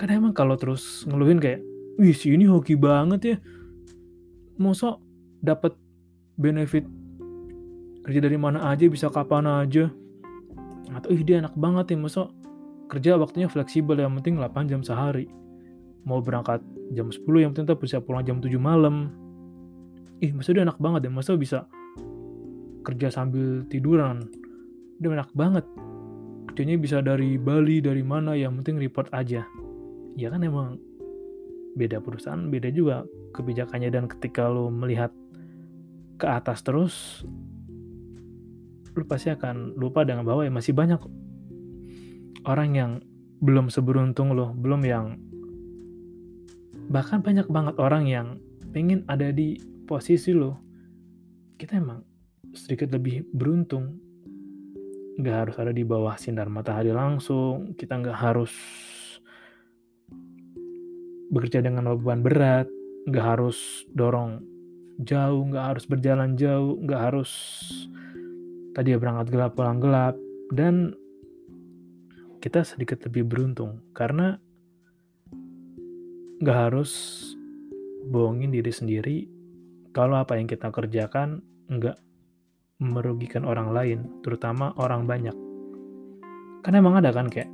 Kan 0.00 0.08
emang 0.08 0.32
kalau 0.32 0.56
terus 0.56 1.04
ngeluhin 1.04 1.36
kayak, 1.36 1.60
wih 2.00 2.16
si 2.16 2.32
ini 2.32 2.48
hoki 2.48 2.78
banget 2.78 3.20
ya. 3.20 3.36
Masa 4.56 4.96
dapat 5.44 5.76
benefit 6.40 6.86
kerja 8.02 8.20
dari 8.24 8.38
mana 8.40 8.72
aja 8.72 8.88
bisa 8.88 9.12
kapan 9.12 9.44
aja. 9.44 9.92
Atau 10.96 11.12
ih 11.12 11.20
dia 11.20 11.44
enak 11.44 11.52
banget 11.52 11.92
ya 11.92 11.96
masa 12.00 12.22
kerja 12.88 13.20
waktunya 13.20 13.52
fleksibel 13.52 14.00
yang 14.00 14.16
penting 14.16 14.40
8 14.40 14.70
jam 14.70 14.80
sehari. 14.80 15.28
Mau 16.08 16.24
berangkat 16.24 16.64
jam 16.96 17.12
10 17.12 17.20
yang 17.44 17.52
penting 17.52 17.68
tetap 17.68 17.84
bisa 17.84 18.00
pulang 18.00 18.24
jam 18.24 18.40
7 18.40 18.48
malam 18.56 19.12
ih 20.18 20.34
masa 20.34 20.50
dia 20.50 20.66
enak 20.66 20.78
banget 20.82 21.06
ya 21.06 21.10
masa 21.14 21.32
bisa 21.38 21.58
kerja 22.88 23.12
sambil 23.12 23.68
tiduran. 23.68 24.24
Dia 24.96 25.12
enak 25.12 25.36
banget. 25.36 25.68
Kerjanya 26.48 26.80
bisa 26.80 27.04
dari 27.04 27.36
Bali 27.36 27.84
dari 27.84 28.00
mana 28.00 28.32
yang 28.32 28.56
penting 28.56 28.80
report 28.80 29.12
aja. 29.12 29.44
Ya 30.16 30.28
kan 30.32 30.40
emang 30.40 30.80
beda 31.76 32.00
perusahaan 32.00 32.48
beda 32.48 32.72
juga 32.72 33.04
kebijakannya. 33.36 33.92
Dan 33.92 34.08
ketika 34.08 34.48
lo 34.48 34.72
melihat 34.72 35.12
ke 36.16 36.24
atas 36.24 36.64
terus 36.64 37.22
lu 38.96 39.06
pasti 39.06 39.30
akan 39.30 39.78
lupa 39.78 40.02
dengan 40.02 40.26
bahwa 40.26 40.42
ya 40.42 40.50
masih 40.50 40.74
banyak 40.74 40.98
orang 42.42 42.74
yang 42.74 42.90
belum 43.38 43.70
seberuntung 43.70 44.34
lo 44.34 44.50
belum 44.58 44.82
yang 44.82 45.14
bahkan 46.90 47.22
banyak 47.22 47.46
banget 47.46 47.78
orang 47.78 48.10
yang 48.10 48.42
pengen 48.74 49.06
ada 49.06 49.30
di 49.30 49.54
posisi 49.86 50.34
lo. 50.34 50.58
Kita 51.54 51.78
emang 51.78 52.07
sedikit 52.52 52.92
lebih 52.94 53.26
beruntung. 53.32 53.98
Nggak 55.18 55.36
harus 55.36 55.56
ada 55.58 55.72
di 55.74 55.82
bawah 55.82 56.14
sinar 56.14 56.46
matahari 56.46 56.94
langsung. 56.94 57.74
Kita 57.74 57.98
nggak 57.98 58.18
harus 58.18 58.54
bekerja 61.28 61.64
dengan 61.64 61.92
beban 61.98 62.22
berat. 62.22 62.68
Nggak 63.08 63.24
harus 63.24 63.88
dorong 63.90 64.44
jauh 64.98 65.46
nggak 65.46 65.62
harus 65.62 65.84
berjalan 65.86 66.34
jauh 66.34 66.74
nggak 66.82 66.98
harus 66.98 67.30
tadi 68.74 68.98
berangkat 68.98 69.30
gelap 69.30 69.52
pulang 69.54 69.78
gelap. 69.82 70.14
Dan 70.48 70.94
kita 72.38 72.62
sedikit 72.62 73.02
lebih 73.04 73.26
beruntung 73.26 73.82
karena 73.92 74.38
nggak 76.38 76.58
harus 76.70 76.90
bohongin 78.08 78.54
diri 78.54 78.70
sendiri. 78.70 79.18
Kalau 79.90 80.14
apa 80.14 80.38
yang 80.38 80.46
kita 80.46 80.70
kerjakan 80.70 81.42
nggak 81.66 81.98
merugikan 82.78 83.42
orang 83.46 83.74
lain, 83.74 83.98
terutama 84.22 84.74
orang 84.78 85.06
banyak. 85.06 85.34
Karena 86.62 86.76
emang 86.78 86.98
ada 86.98 87.10
kan 87.10 87.26
kayak, 87.30 87.50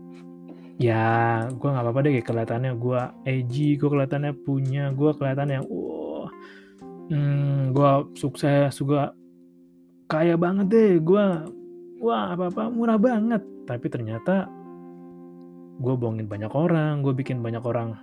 ya 0.81 1.04
gue 1.49 1.69
nggak 1.69 1.85
apa-apa 1.85 2.04
deh 2.04 2.12
kayak 2.21 2.28
kelihatannya 2.28 2.73
gue 2.76 3.00
edgy, 3.25 3.76
gue 3.76 3.88
kelihatannya 3.88 4.33
punya, 4.45 4.93
gue 4.93 5.11
kelihatannya 5.16 5.61
wah, 5.64 6.28
hmm, 7.09 7.73
gue 7.73 7.90
sukses, 8.16 8.73
juga 8.76 9.12
kaya 10.09 10.37
banget 10.37 10.66
deh, 10.69 10.93
gue 11.00 11.25
wah 12.04 12.37
apa-apa 12.37 12.69
murah 12.69 13.00
banget 13.00 13.40
tapi 13.64 13.88
ternyata 13.88 14.45
gue 15.81 15.95
bohongin 15.97 16.28
banyak 16.28 16.52
orang 16.52 17.00
gue 17.00 17.16
bikin 17.16 17.40
banyak 17.40 17.64
orang 17.64 17.97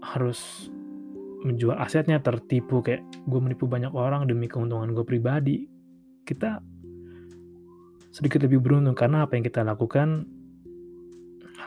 harus 0.00 0.70
menjual 1.44 1.76
asetnya 1.76 2.18
tertipu 2.24 2.80
kayak 2.80 3.04
gue 3.28 3.40
menipu 3.40 3.68
banyak 3.68 3.92
orang 3.92 4.24
demi 4.24 4.48
keuntungan 4.48 4.96
gue 4.96 5.04
pribadi. 5.04 5.68
Kita 6.24 6.58
sedikit 8.08 8.48
lebih 8.48 8.64
beruntung 8.64 8.96
karena 8.96 9.28
apa 9.28 9.36
yang 9.36 9.44
kita 9.44 9.60
lakukan 9.60 10.24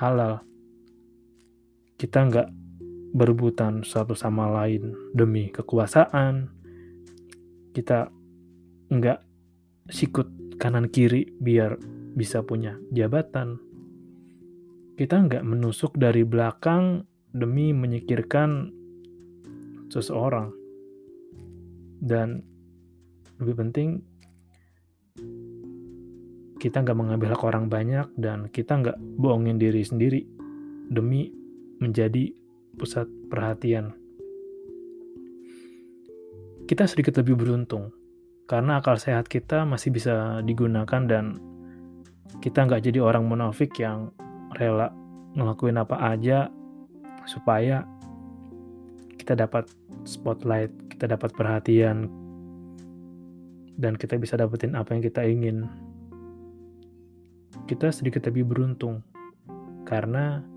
halal. 0.02 0.42
Kita 1.98 2.26
nggak 2.26 2.50
berebutan 3.14 3.86
satu 3.86 4.18
sama 4.18 4.50
lain 4.50 4.98
demi 5.14 5.54
kekuasaan. 5.54 6.50
Kita 7.72 8.10
nggak 8.90 9.20
sikut 9.94 10.58
kanan 10.58 10.90
kiri 10.90 11.30
biar 11.38 11.78
bisa 12.18 12.42
punya 12.42 12.82
jabatan. 12.90 13.62
Kita 14.98 15.22
nggak 15.22 15.46
menusuk 15.46 15.94
dari 16.02 16.26
belakang 16.26 17.06
demi 17.30 17.70
menyikirkan 17.70 18.74
seseorang. 19.92 20.52
Dan 21.98 22.42
lebih 23.42 23.56
penting, 23.58 24.02
kita 26.58 26.82
nggak 26.82 26.98
mengambil 26.98 27.38
hak 27.38 27.44
orang 27.46 27.70
banyak 27.70 28.08
dan 28.18 28.50
kita 28.50 28.82
nggak 28.82 28.98
bohongin 29.18 29.62
diri 29.62 29.86
sendiri 29.86 30.26
demi 30.90 31.30
menjadi 31.78 32.34
pusat 32.78 33.06
perhatian. 33.30 33.94
Kita 36.68 36.84
sedikit 36.84 37.22
lebih 37.24 37.40
beruntung 37.40 37.94
karena 38.50 38.80
akal 38.82 39.00
sehat 39.00 39.32
kita 39.32 39.64
masih 39.64 39.94
bisa 39.94 40.44
digunakan 40.44 41.04
dan 41.08 41.40
kita 42.44 42.68
nggak 42.68 42.84
jadi 42.84 43.00
orang 43.00 43.24
munafik 43.28 43.72
yang 43.80 44.12
rela 44.56 44.92
ngelakuin 45.36 45.80
apa 45.80 45.96
aja 46.12 46.52
supaya 47.28 47.84
kita 49.28 49.44
dapat 49.44 49.68
spotlight, 50.08 50.72
kita 50.88 51.12
dapat 51.12 51.36
perhatian, 51.36 52.08
dan 53.76 54.00
kita 54.00 54.16
bisa 54.16 54.40
dapetin 54.40 54.72
apa 54.72 54.96
yang 54.96 55.04
kita 55.04 55.20
ingin. 55.28 55.68
Kita 57.68 57.92
sedikit 57.92 58.24
lebih 58.32 58.48
beruntung 58.48 59.04
karena 59.84 60.48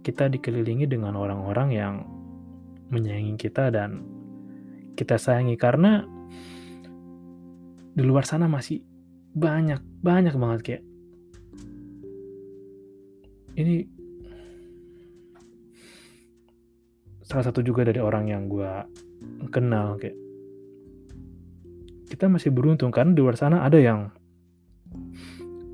kita 0.00 0.32
dikelilingi 0.32 0.88
dengan 0.88 1.20
orang-orang 1.20 1.68
yang 1.68 1.94
menyayangi 2.88 3.36
kita 3.36 3.68
dan 3.68 4.00
kita 4.96 5.20
sayangi 5.20 5.60
karena 5.60 6.08
di 7.92 8.00
luar 8.08 8.24
sana 8.24 8.48
masih 8.48 8.80
banyak 9.36 9.84
banyak 10.00 10.32
banget 10.32 10.60
kayak 10.64 10.82
ini 13.60 13.97
salah 17.28 17.44
satu 17.44 17.60
juga 17.60 17.84
dari 17.84 18.00
orang 18.00 18.32
yang 18.32 18.48
gue 18.48 18.72
kenal 19.52 20.00
kayak 20.00 20.16
kita 22.08 22.24
masih 22.24 22.48
beruntung 22.48 22.88
karena 22.88 23.12
di 23.12 23.20
luar 23.20 23.36
sana 23.36 23.68
ada 23.68 23.76
yang 23.76 24.08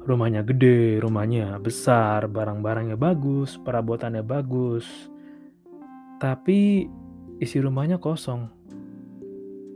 rumahnya 0.04 0.42
gede, 0.42 0.99
rumahnya 0.99 1.56
besar, 1.62 2.26
barang-barangnya 2.28 2.99
bagus, 2.99 3.56
perabotannya 3.62 4.20
bagus, 4.20 4.84
tapi 6.20 6.90
isi 7.40 7.56
rumahnya 7.62 7.96
kosong, 7.96 8.50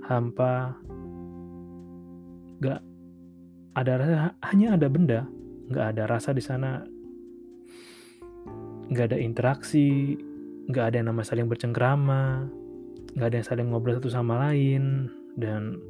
hampa, 0.05 0.77
gak 2.61 2.83
ada 3.73 3.93
rasa, 3.97 4.17
hanya 4.53 4.77
ada 4.77 4.91
benda, 4.91 5.25
gak 5.73 5.97
ada 5.97 6.05
rasa 6.11 6.37
di 6.37 6.43
sana, 6.45 6.85
gak 8.93 9.15
ada 9.15 9.17
interaksi, 9.17 10.19
nggak 10.69 10.85
ada 10.93 10.97
yang 11.01 11.09
nama 11.11 11.25
saling 11.25 11.49
bercengkrama, 11.49 12.45
nggak 13.17 13.27
ada 13.33 13.37
yang 13.41 13.49
saling 13.49 13.67
ngobrol 13.73 13.97
satu 13.97 14.13
sama 14.13 14.37
lain, 14.49 15.09
dan 15.41 15.81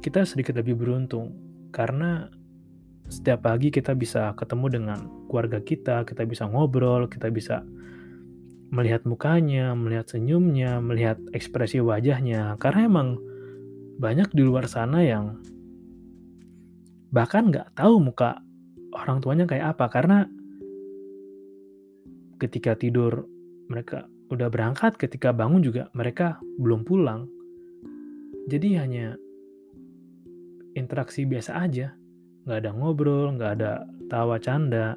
kita 0.00 0.24
sedikit 0.24 0.56
lebih 0.56 0.76
beruntung 0.76 1.36
karena 1.72 2.28
setiap 3.12 3.44
pagi 3.44 3.68
kita 3.68 3.92
bisa 3.92 4.32
ketemu 4.36 4.66
dengan 4.80 4.98
keluarga 5.28 5.60
kita, 5.60 6.08
kita 6.08 6.24
bisa 6.24 6.48
ngobrol, 6.48 7.04
kita 7.04 7.28
bisa 7.28 7.60
melihat 8.72 9.04
mukanya, 9.04 9.76
melihat 9.76 10.08
senyumnya, 10.08 10.80
melihat 10.80 11.20
ekspresi 11.36 11.84
wajahnya. 11.84 12.56
Karena 12.56 12.88
emang 12.88 13.08
banyak 14.00 14.32
di 14.32 14.42
luar 14.42 14.66
sana 14.66 15.04
yang 15.04 15.38
bahkan 17.14 17.52
nggak 17.52 17.76
tahu 17.78 18.02
muka 18.02 18.42
orang 18.96 19.22
tuanya 19.22 19.46
kayak 19.46 19.78
apa 19.78 19.86
karena 19.86 20.26
ketika 22.42 22.74
tidur 22.74 23.30
mereka 23.74 24.06
udah 24.30 24.46
berangkat 24.46 24.94
ketika 24.94 25.34
bangun 25.34 25.58
juga 25.66 25.90
mereka 25.98 26.38
belum 26.62 26.86
pulang. 26.86 27.26
Jadi 28.46 28.78
hanya 28.78 29.18
interaksi 30.78 31.26
biasa 31.26 31.58
aja, 31.58 31.90
nggak 32.46 32.58
ada 32.62 32.70
ngobrol, 32.70 33.34
nggak 33.34 33.52
ada 33.58 33.82
tawa 34.06 34.38
canda. 34.38 34.94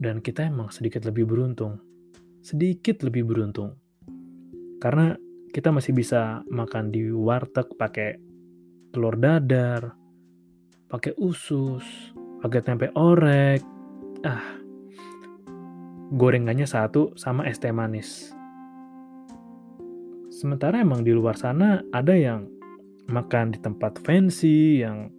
Dan 0.00 0.24
kita 0.24 0.48
emang 0.48 0.72
sedikit 0.72 1.04
lebih 1.04 1.28
beruntung, 1.28 1.76
sedikit 2.40 3.04
lebih 3.04 3.28
beruntung. 3.28 3.76
Karena 4.80 5.12
kita 5.52 5.68
masih 5.68 5.92
bisa 5.92 6.40
makan 6.48 6.88
di 6.88 7.12
warteg 7.12 7.76
pakai 7.76 8.16
telur 8.90 9.20
dadar, 9.20 9.92
pakai 10.88 11.12
usus, 11.20 11.84
pakai 12.42 12.60
tempe 12.62 12.88
orek. 12.94 13.62
Ah, 14.24 14.63
gorengannya 16.14 16.70
satu 16.70 17.18
sama 17.18 17.50
es 17.50 17.58
teh 17.58 17.74
manis. 17.74 18.30
Sementara 20.30 20.78
emang 20.78 21.02
di 21.02 21.10
luar 21.10 21.34
sana 21.34 21.82
ada 21.90 22.14
yang 22.14 22.46
makan 23.10 23.50
di 23.50 23.58
tempat 23.58 23.98
fancy, 24.06 24.86
yang 24.86 25.10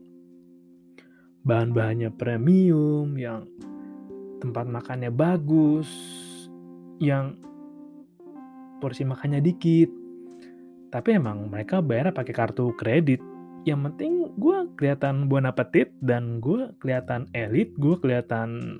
bahan-bahannya 1.44 2.16
premium, 2.16 3.20
yang 3.20 3.44
tempat 4.40 4.72
makannya 4.72 5.12
bagus, 5.12 5.92
yang 7.04 7.36
porsi 8.80 9.04
makannya 9.04 9.44
dikit. 9.44 9.92
Tapi 10.96 11.20
emang 11.20 11.52
mereka 11.52 11.84
bayar 11.84 12.16
pakai 12.16 12.32
kartu 12.32 12.72
kredit. 12.80 13.20
Yang 13.68 13.80
penting 13.92 14.14
gue 14.40 14.58
kelihatan 14.80 15.28
buana 15.28 15.52
petit 15.52 15.92
dan 16.00 16.40
gue 16.40 16.72
kelihatan 16.80 17.28
elit, 17.36 17.76
gue 17.76 18.00
kelihatan 18.00 18.80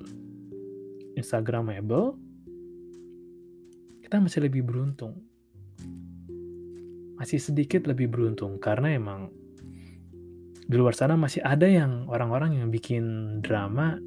Instagramable, 1.16 2.14
kita 4.04 4.22
masih 4.22 4.46
lebih 4.46 4.62
beruntung. 4.62 5.18
Masih 7.16 7.40
sedikit 7.40 7.88
lebih 7.88 8.12
beruntung 8.12 8.60
karena 8.60 8.92
emang 8.92 9.32
di 10.66 10.76
luar 10.76 10.92
sana 10.92 11.16
masih 11.16 11.40
ada 11.42 11.64
yang 11.64 12.06
orang-orang 12.06 12.60
yang 12.60 12.68
bikin 12.68 13.38
drama 13.40 13.98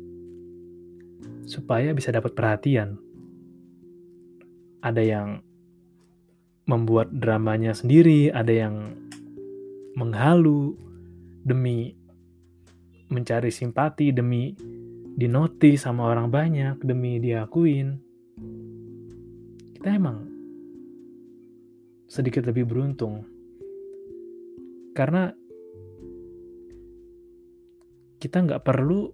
supaya 1.49 1.91
bisa 1.97 2.13
dapat 2.13 2.37
perhatian. 2.37 3.01
Ada 4.79 5.03
yang 5.03 5.27
membuat 6.69 7.11
dramanya 7.11 7.73
sendiri, 7.73 8.29
ada 8.29 8.53
yang 8.53 8.93
menghalu 9.97 10.77
demi 11.43 11.97
mencari 13.09 13.49
simpati, 13.49 14.13
demi 14.13 14.53
dinotis 15.15 15.85
sama 15.85 16.09
orang 16.11 16.27
banyak 16.29 16.81
demi 16.83 17.17
diakuin 17.21 17.97
kita 19.79 19.95
emang 19.95 20.27
sedikit 22.03 22.43
lebih 22.51 22.67
beruntung. 22.67 23.23
Karena 24.91 25.31
kita 28.19 28.43
nggak 28.43 28.59
perlu 28.59 29.07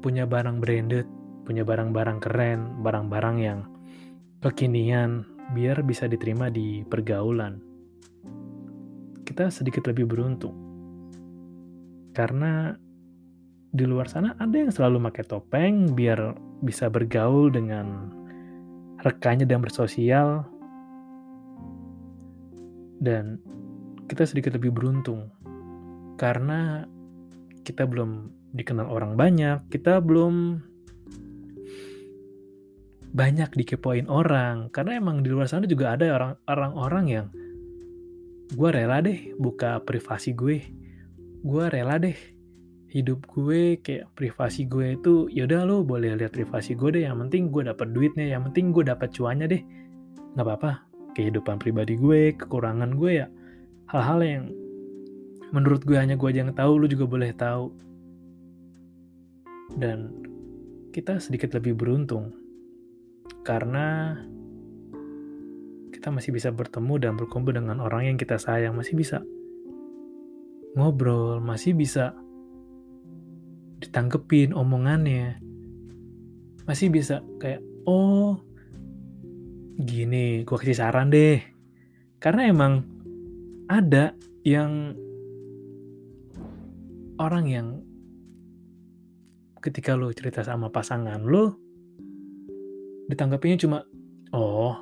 punya 0.00 0.24
barang 0.24 0.56
branded, 0.56 1.04
punya 1.44 1.68
barang-barang 1.68 2.18
keren, 2.24 2.80
barang-barang 2.80 3.36
yang 3.44 3.60
kekinian 4.40 5.28
biar 5.52 5.84
bisa 5.84 6.08
diterima 6.08 6.48
di 6.48 6.80
pergaulan. 6.80 7.60
Kita 9.20 9.52
sedikit 9.52 9.84
lebih 9.92 10.08
beruntung. 10.08 10.56
Karena 12.16 12.72
di 13.72 13.88
luar 13.88 14.04
sana 14.04 14.36
ada 14.36 14.52
yang 14.52 14.68
selalu 14.68 15.00
pakai 15.08 15.24
topeng 15.24 15.96
biar 15.96 16.36
bisa 16.60 16.92
bergaul 16.92 17.48
dengan 17.48 18.12
rekannya 19.00 19.48
dan 19.48 19.64
bersosial. 19.64 20.44
Dan 23.02 23.40
kita 24.06 24.28
sedikit 24.28 24.54
lebih 24.54 24.70
beruntung 24.70 25.32
karena 26.20 26.86
kita 27.64 27.88
belum 27.88 28.30
dikenal 28.52 28.86
orang 28.86 29.16
banyak, 29.16 29.64
kita 29.72 29.98
belum 30.04 30.60
banyak 33.16 33.50
dikepoin 33.56 34.06
orang. 34.06 34.68
Karena 34.68 35.00
emang 35.00 35.24
di 35.24 35.32
luar 35.32 35.48
sana 35.48 35.64
juga 35.64 35.96
ada 35.96 36.36
orang-orang 36.46 37.04
yang 37.08 37.26
gue 38.52 38.68
rela 38.68 39.00
deh 39.00 39.32
buka 39.40 39.80
privasi 39.80 40.36
gue 40.36 40.60
gue 41.40 41.64
rela 41.72 41.96
deh 41.96 42.14
hidup 42.92 43.24
gue 43.24 43.80
kayak 43.80 44.12
privasi 44.12 44.68
gue 44.68 45.00
itu 45.00 45.24
yaudah 45.32 45.64
lo 45.64 45.80
boleh 45.80 46.12
lihat 46.12 46.36
privasi 46.36 46.76
gue 46.76 46.92
deh 46.92 47.08
yang 47.08 47.16
penting 47.24 47.48
gue 47.48 47.64
dapat 47.64 47.88
duitnya 47.88 48.36
yang 48.36 48.44
penting 48.52 48.68
gue 48.68 48.84
dapat 48.84 49.08
cuannya 49.16 49.48
deh. 49.48 49.62
Nggak 50.36 50.44
apa-apa 50.44 50.70
kehidupan 51.16 51.56
pribadi 51.56 51.96
gue 51.96 52.36
kekurangan 52.36 52.92
gue 53.00 53.24
ya 53.24 53.26
hal-hal 53.88 54.20
yang 54.20 54.44
menurut 55.56 55.84
gue 55.88 55.96
hanya 55.96 56.20
gue 56.20 56.28
aja 56.28 56.44
yang 56.44 56.52
tahu 56.52 56.84
lu 56.84 56.86
juga 56.86 57.08
boleh 57.08 57.32
tahu. 57.32 57.72
Dan 59.72 60.12
kita 60.92 61.16
sedikit 61.16 61.56
lebih 61.56 61.72
beruntung 61.72 62.36
karena 63.40 64.20
kita 65.96 66.12
masih 66.12 66.36
bisa 66.36 66.52
bertemu 66.52 66.94
dan 67.00 67.12
berkumpul 67.16 67.56
dengan 67.56 67.80
orang 67.80 68.12
yang 68.12 68.16
kita 68.20 68.36
sayang 68.36 68.76
masih 68.76 69.00
bisa 69.00 69.24
ngobrol 70.76 71.40
masih 71.40 71.72
bisa 71.72 72.16
ditanggepin 73.82 74.54
omongannya 74.54 75.42
masih 76.62 76.94
bisa 76.94 77.20
kayak 77.42 77.58
oh 77.90 78.38
gini 79.82 80.46
gue 80.46 80.56
kasih 80.56 80.78
saran 80.78 81.10
deh. 81.10 81.42
Karena 82.22 82.46
emang 82.46 82.86
ada 83.66 84.14
yang 84.46 84.94
orang 87.18 87.44
yang 87.50 87.68
ketika 89.58 89.98
lo 89.98 90.10
cerita 90.14 90.42
sama 90.42 90.70
pasangan 90.70 91.22
lo 91.22 91.58
ditanggapinya 93.10 93.58
cuma 93.58 93.78
oh 94.34 94.78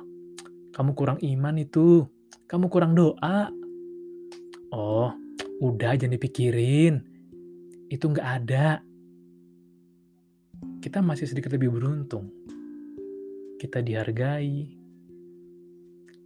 kamu 0.73 0.91
kurang 0.93 1.19
iman 1.21 1.55
itu 1.57 2.05
kamu 2.45 2.69
kurang 2.69 2.93
doa. 2.93 3.49
Oh 4.71 5.11
udah 5.61 5.97
jangan 5.97 6.15
dipikirin 6.15 7.03
itu 7.91 8.05
nggak 8.07 8.27
ada 8.41 8.79
kita 10.81 10.97
masih 10.99 11.29
sedikit 11.29 11.53
lebih 11.53 11.69
beruntung. 11.69 12.33
Kita 13.61 13.85
dihargai, 13.85 14.65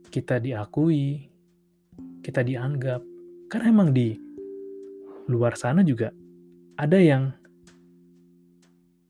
kita 0.07 0.39
diakui, 0.39 1.27
kita 2.23 2.39
dianggap. 2.39 3.03
Karena 3.51 3.67
emang 3.67 3.91
di 3.91 4.15
luar 5.27 5.59
sana 5.59 5.83
juga 5.83 6.09
ada 6.79 6.95
yang 6.95 7.35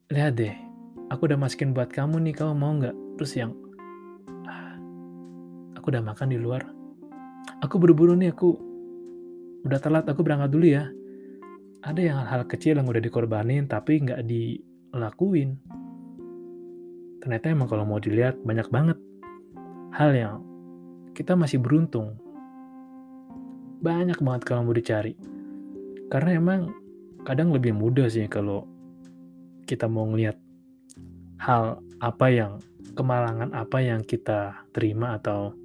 lihat 0.10 0.34
deh, 0.34 0.54
aku 1.14 1.30
udah 1.30 1.38
masukin 1.38 1.78
buat 1.78 1.94
kamu 1.94 2.26
nih, 2.26 2.34
kamu 2.34 2.54
mau 2.58 2.74
nggak? 2.82 2.98
Terus 3.22 3.32
yang 3.38 3.54
ah, 4.50 4.76
aku 5.78 5.94
udah 5.94 6.02
makan 6.02 6.34
di 6.34 6.42
luar. 6.42 6.66
Aku 7.62 7.78
buru-buru 7.78 8.18
nih, 8.18 8.34
aku 8.34 8.58
udah 9.62 9.78
telat, 9.78 10.10
aku 10.10 10.26
berangkat 10.26 10.50
dulu 10.50 10.66
ya. 10.74 10.90
Ada 11.86 12.02
yang 12.02 12.18
hal-hal 12.26 12.50
kecil 12.50 12.82
yang 12.82 12.90
udah 12.90 12.98
dikorbanin 12.98 13.70
tapi 13.70 14.02
nggak 14.02 14.26
di 14.26 14.58
lakuin. 14.98 15.60
Ternyata 17.20 17.52
emang 17.52 17.68
kalau 17.68 17.84
mau 17.84 18.00
dilihat 18.00 18.40
banyak 18.46 18.68
banget 18.70 18.98
hal 19.96 20.12
yang 20.14 20.36
kita 21.16 21.34
masih 21.34 21.60
beruntung. 21.60 22.20
Banyak 23.82 24.20
banget 24.20 24.42
kalau 24.46 24.68
mau 24.68 24.76
dicari. 24.76 25.16
Karena 26.12 26.38
emang 26.38 26.72
kadang 27.26 27.50
lebih 27.50 27.74
mudah 27.74 28.06
sih 28.06 28.30
kalau 28.30 28.70
kita 29.66 29.90
mau 29.90 30.06
ngeliat 30.06 30.38
hal 31.42 31.82
apa 31.98 32.28
yang 32.30 32.62
kemalangan 32.94 33.52
apa 33.52 33.82
yang 33.82 34.06
kita 34.06 34.66
terima 34.72 35.18
atau 35.18 35.58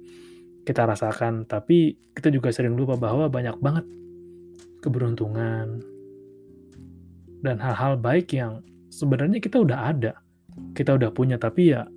kita 0.65 0.89
rasakan 0.89 1.45
tapi 1.45 1.95
kita 2.17 2.33
juga 2.33 2.49
sering 2.49 2.73
lupa 2.73 2.97
bahwa 2.97 3.29
banyak 3.29 3.55
banget 3.61 3.85
keberuntungan 4.81 5.81
dan 7.41 7.57
hal-hal 7.57 7.97
baik 7.97 8.33
yang 8.33 8.61
sebenarnya 8.91 9.39
kita 9.39 9.63
udah 9.63 9.89
ada, 9.95 10.19
kita 10.75 10.99
udah 10.99 11.09
punya, 11.15 11.39
tapi 11.39 11.71
ya 11.71 11.87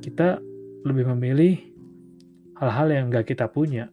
kita 0.00 0.40
lebih 0.82 1.12
memilih 1.14 1.60
hal-hal 2.56 2.88
yang 2.88 3.04
nggak 3.12 3.28
kita 3.28 3.46
punya. 3.52 3.92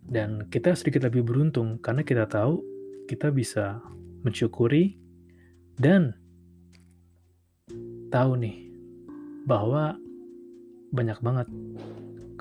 Dan 0.00 0.50
kita 0.50 0.74
sedikit 0.74 1.06
lebih 1.06 1.22
beruntung 1.22 1.78
karena 1.78 2.02
kita 2.02 2.26
tahu 2.26 2.64
kita 3.06 3.30
bisa 3.30 3.78
mensyukuri 4.26 4.98
dan 5.78 6.18
tahu 8.10 8.34
nih 8.34 8.66
bahwa 9.46 9.94
banyak 10.90 11.18
banget 11.22 11.46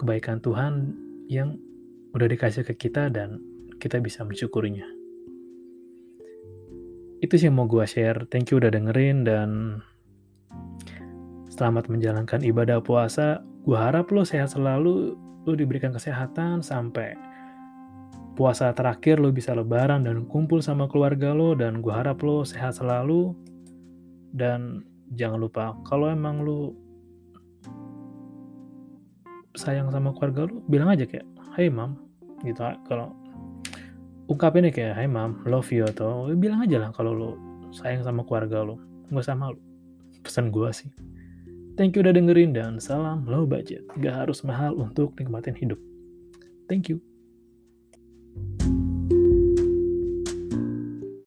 kebaikan 0.01 0.41
Tuhan 0.41 0.97
yang 1.29 1.61
udah 2.17 2.25
dikasih 2.25 2.65
ke 2.65 2.73
kita 2.89 3.13
dan 3.13 3.37
kita 3.77 4.01
bisa 4.01 4.25
mensyukurinya 4.25 4.98
itu 7.19 7.33
sih 7.35 7.47
yang 7.51 7.59
mau 7.59 7.67
gue 7.67 7.83
share. 7.83 8.27
Thank 8.31 8.51
you 8.51 8.63
udah 8.63 8.71
dengerin 8.71 9.27
dan 9.27 9.79
selamat 11.51 11.91
menjalankan 11.91 12.39
ibadah 12.43 12.79
puasa. 12.79 13.43
Gue 13.67 13.75
harap 13.75 14.07
lo 14.15 14.23
sehat 14.23 14.55
selalu, 14.55 15.19
lo 15.43 15.51
diberikan 15.53 15.91
kesehatan 15.91 16.63
sampai 16.63 17.15
puasa 18.39 18.71
terakhir 18.71 19.19
lo 19.19 19.35
bisa 19.35 19.51
lebaran 19.51 20.07
dan 20.07 20.23
kumpul 20.23 20.63
sama 20.63 20.87
keluarga 20.87 21.35
lo 21.35 21.59
dan 21.59 21.83
gue 21.83 21.91
harap 21.91 22.23
lo 22.23 22.47
sehat 22.47 22.79
selalu 22.79 23.35
dan 24.31 24.87
jangan 25.19 25.43
lupa 25.43 25.75
kalau 25.83 26.07
emang 26.07 26.47
lo 26.47 26.71
sayang 29.59 29.91
sama 29.91 30.15
keluarga 30.15 30.47
lo 30.47 30.63
bilang 30.71 30.87
aja 30.87 31.03
kayak 31.03 31.27
hey 31.59 31.67
mam 31.67 31.99
gitu 32.47 32.63
kalau 32.87 33.11
ungkapin 34.29 34.69
ya 34.69 34.71
kayak 34.71 34.93
Hey 34.95 35.09
Mam, 35.09 35.41
love 35.49 35.67
you 35.73 35.83
atau 35.89 36.29
bilang 36.37 36.61
aja 36.61 36.77
lah 36.77 36.93
kalau 36.93 37.11
lo 37.11 37.31
sayang 37.73 38.05
sama 38.05 38.21
keluarga 38.23 38.63
lo 38.63 38.77
nggak 39.09 39.25
sama 39.25 39.51
lo 39.51 39.59
pesan 40.21 40.53
gue 40.53 40.69
sih. 40.69 40.89
Thank 41.75 41.95
you 41.95 42.03
udah 42.03 42.11
dengerin 42.11 42.51
dan 42.51 42.77
salam 42.77 43.23
low 43.23 43.47
budget. 43.47 43.87
Gak 44.03 44.27
harus 44.27 44.43
mahal 44.43 44.75
untuk 44.75 45.15
nikmatin 45.15 45.55
hidup. 45.55 45.79
Thank 46.67 46.91
you 46.91 46.99
thank 48.39 48.67
you. 48.67 48.78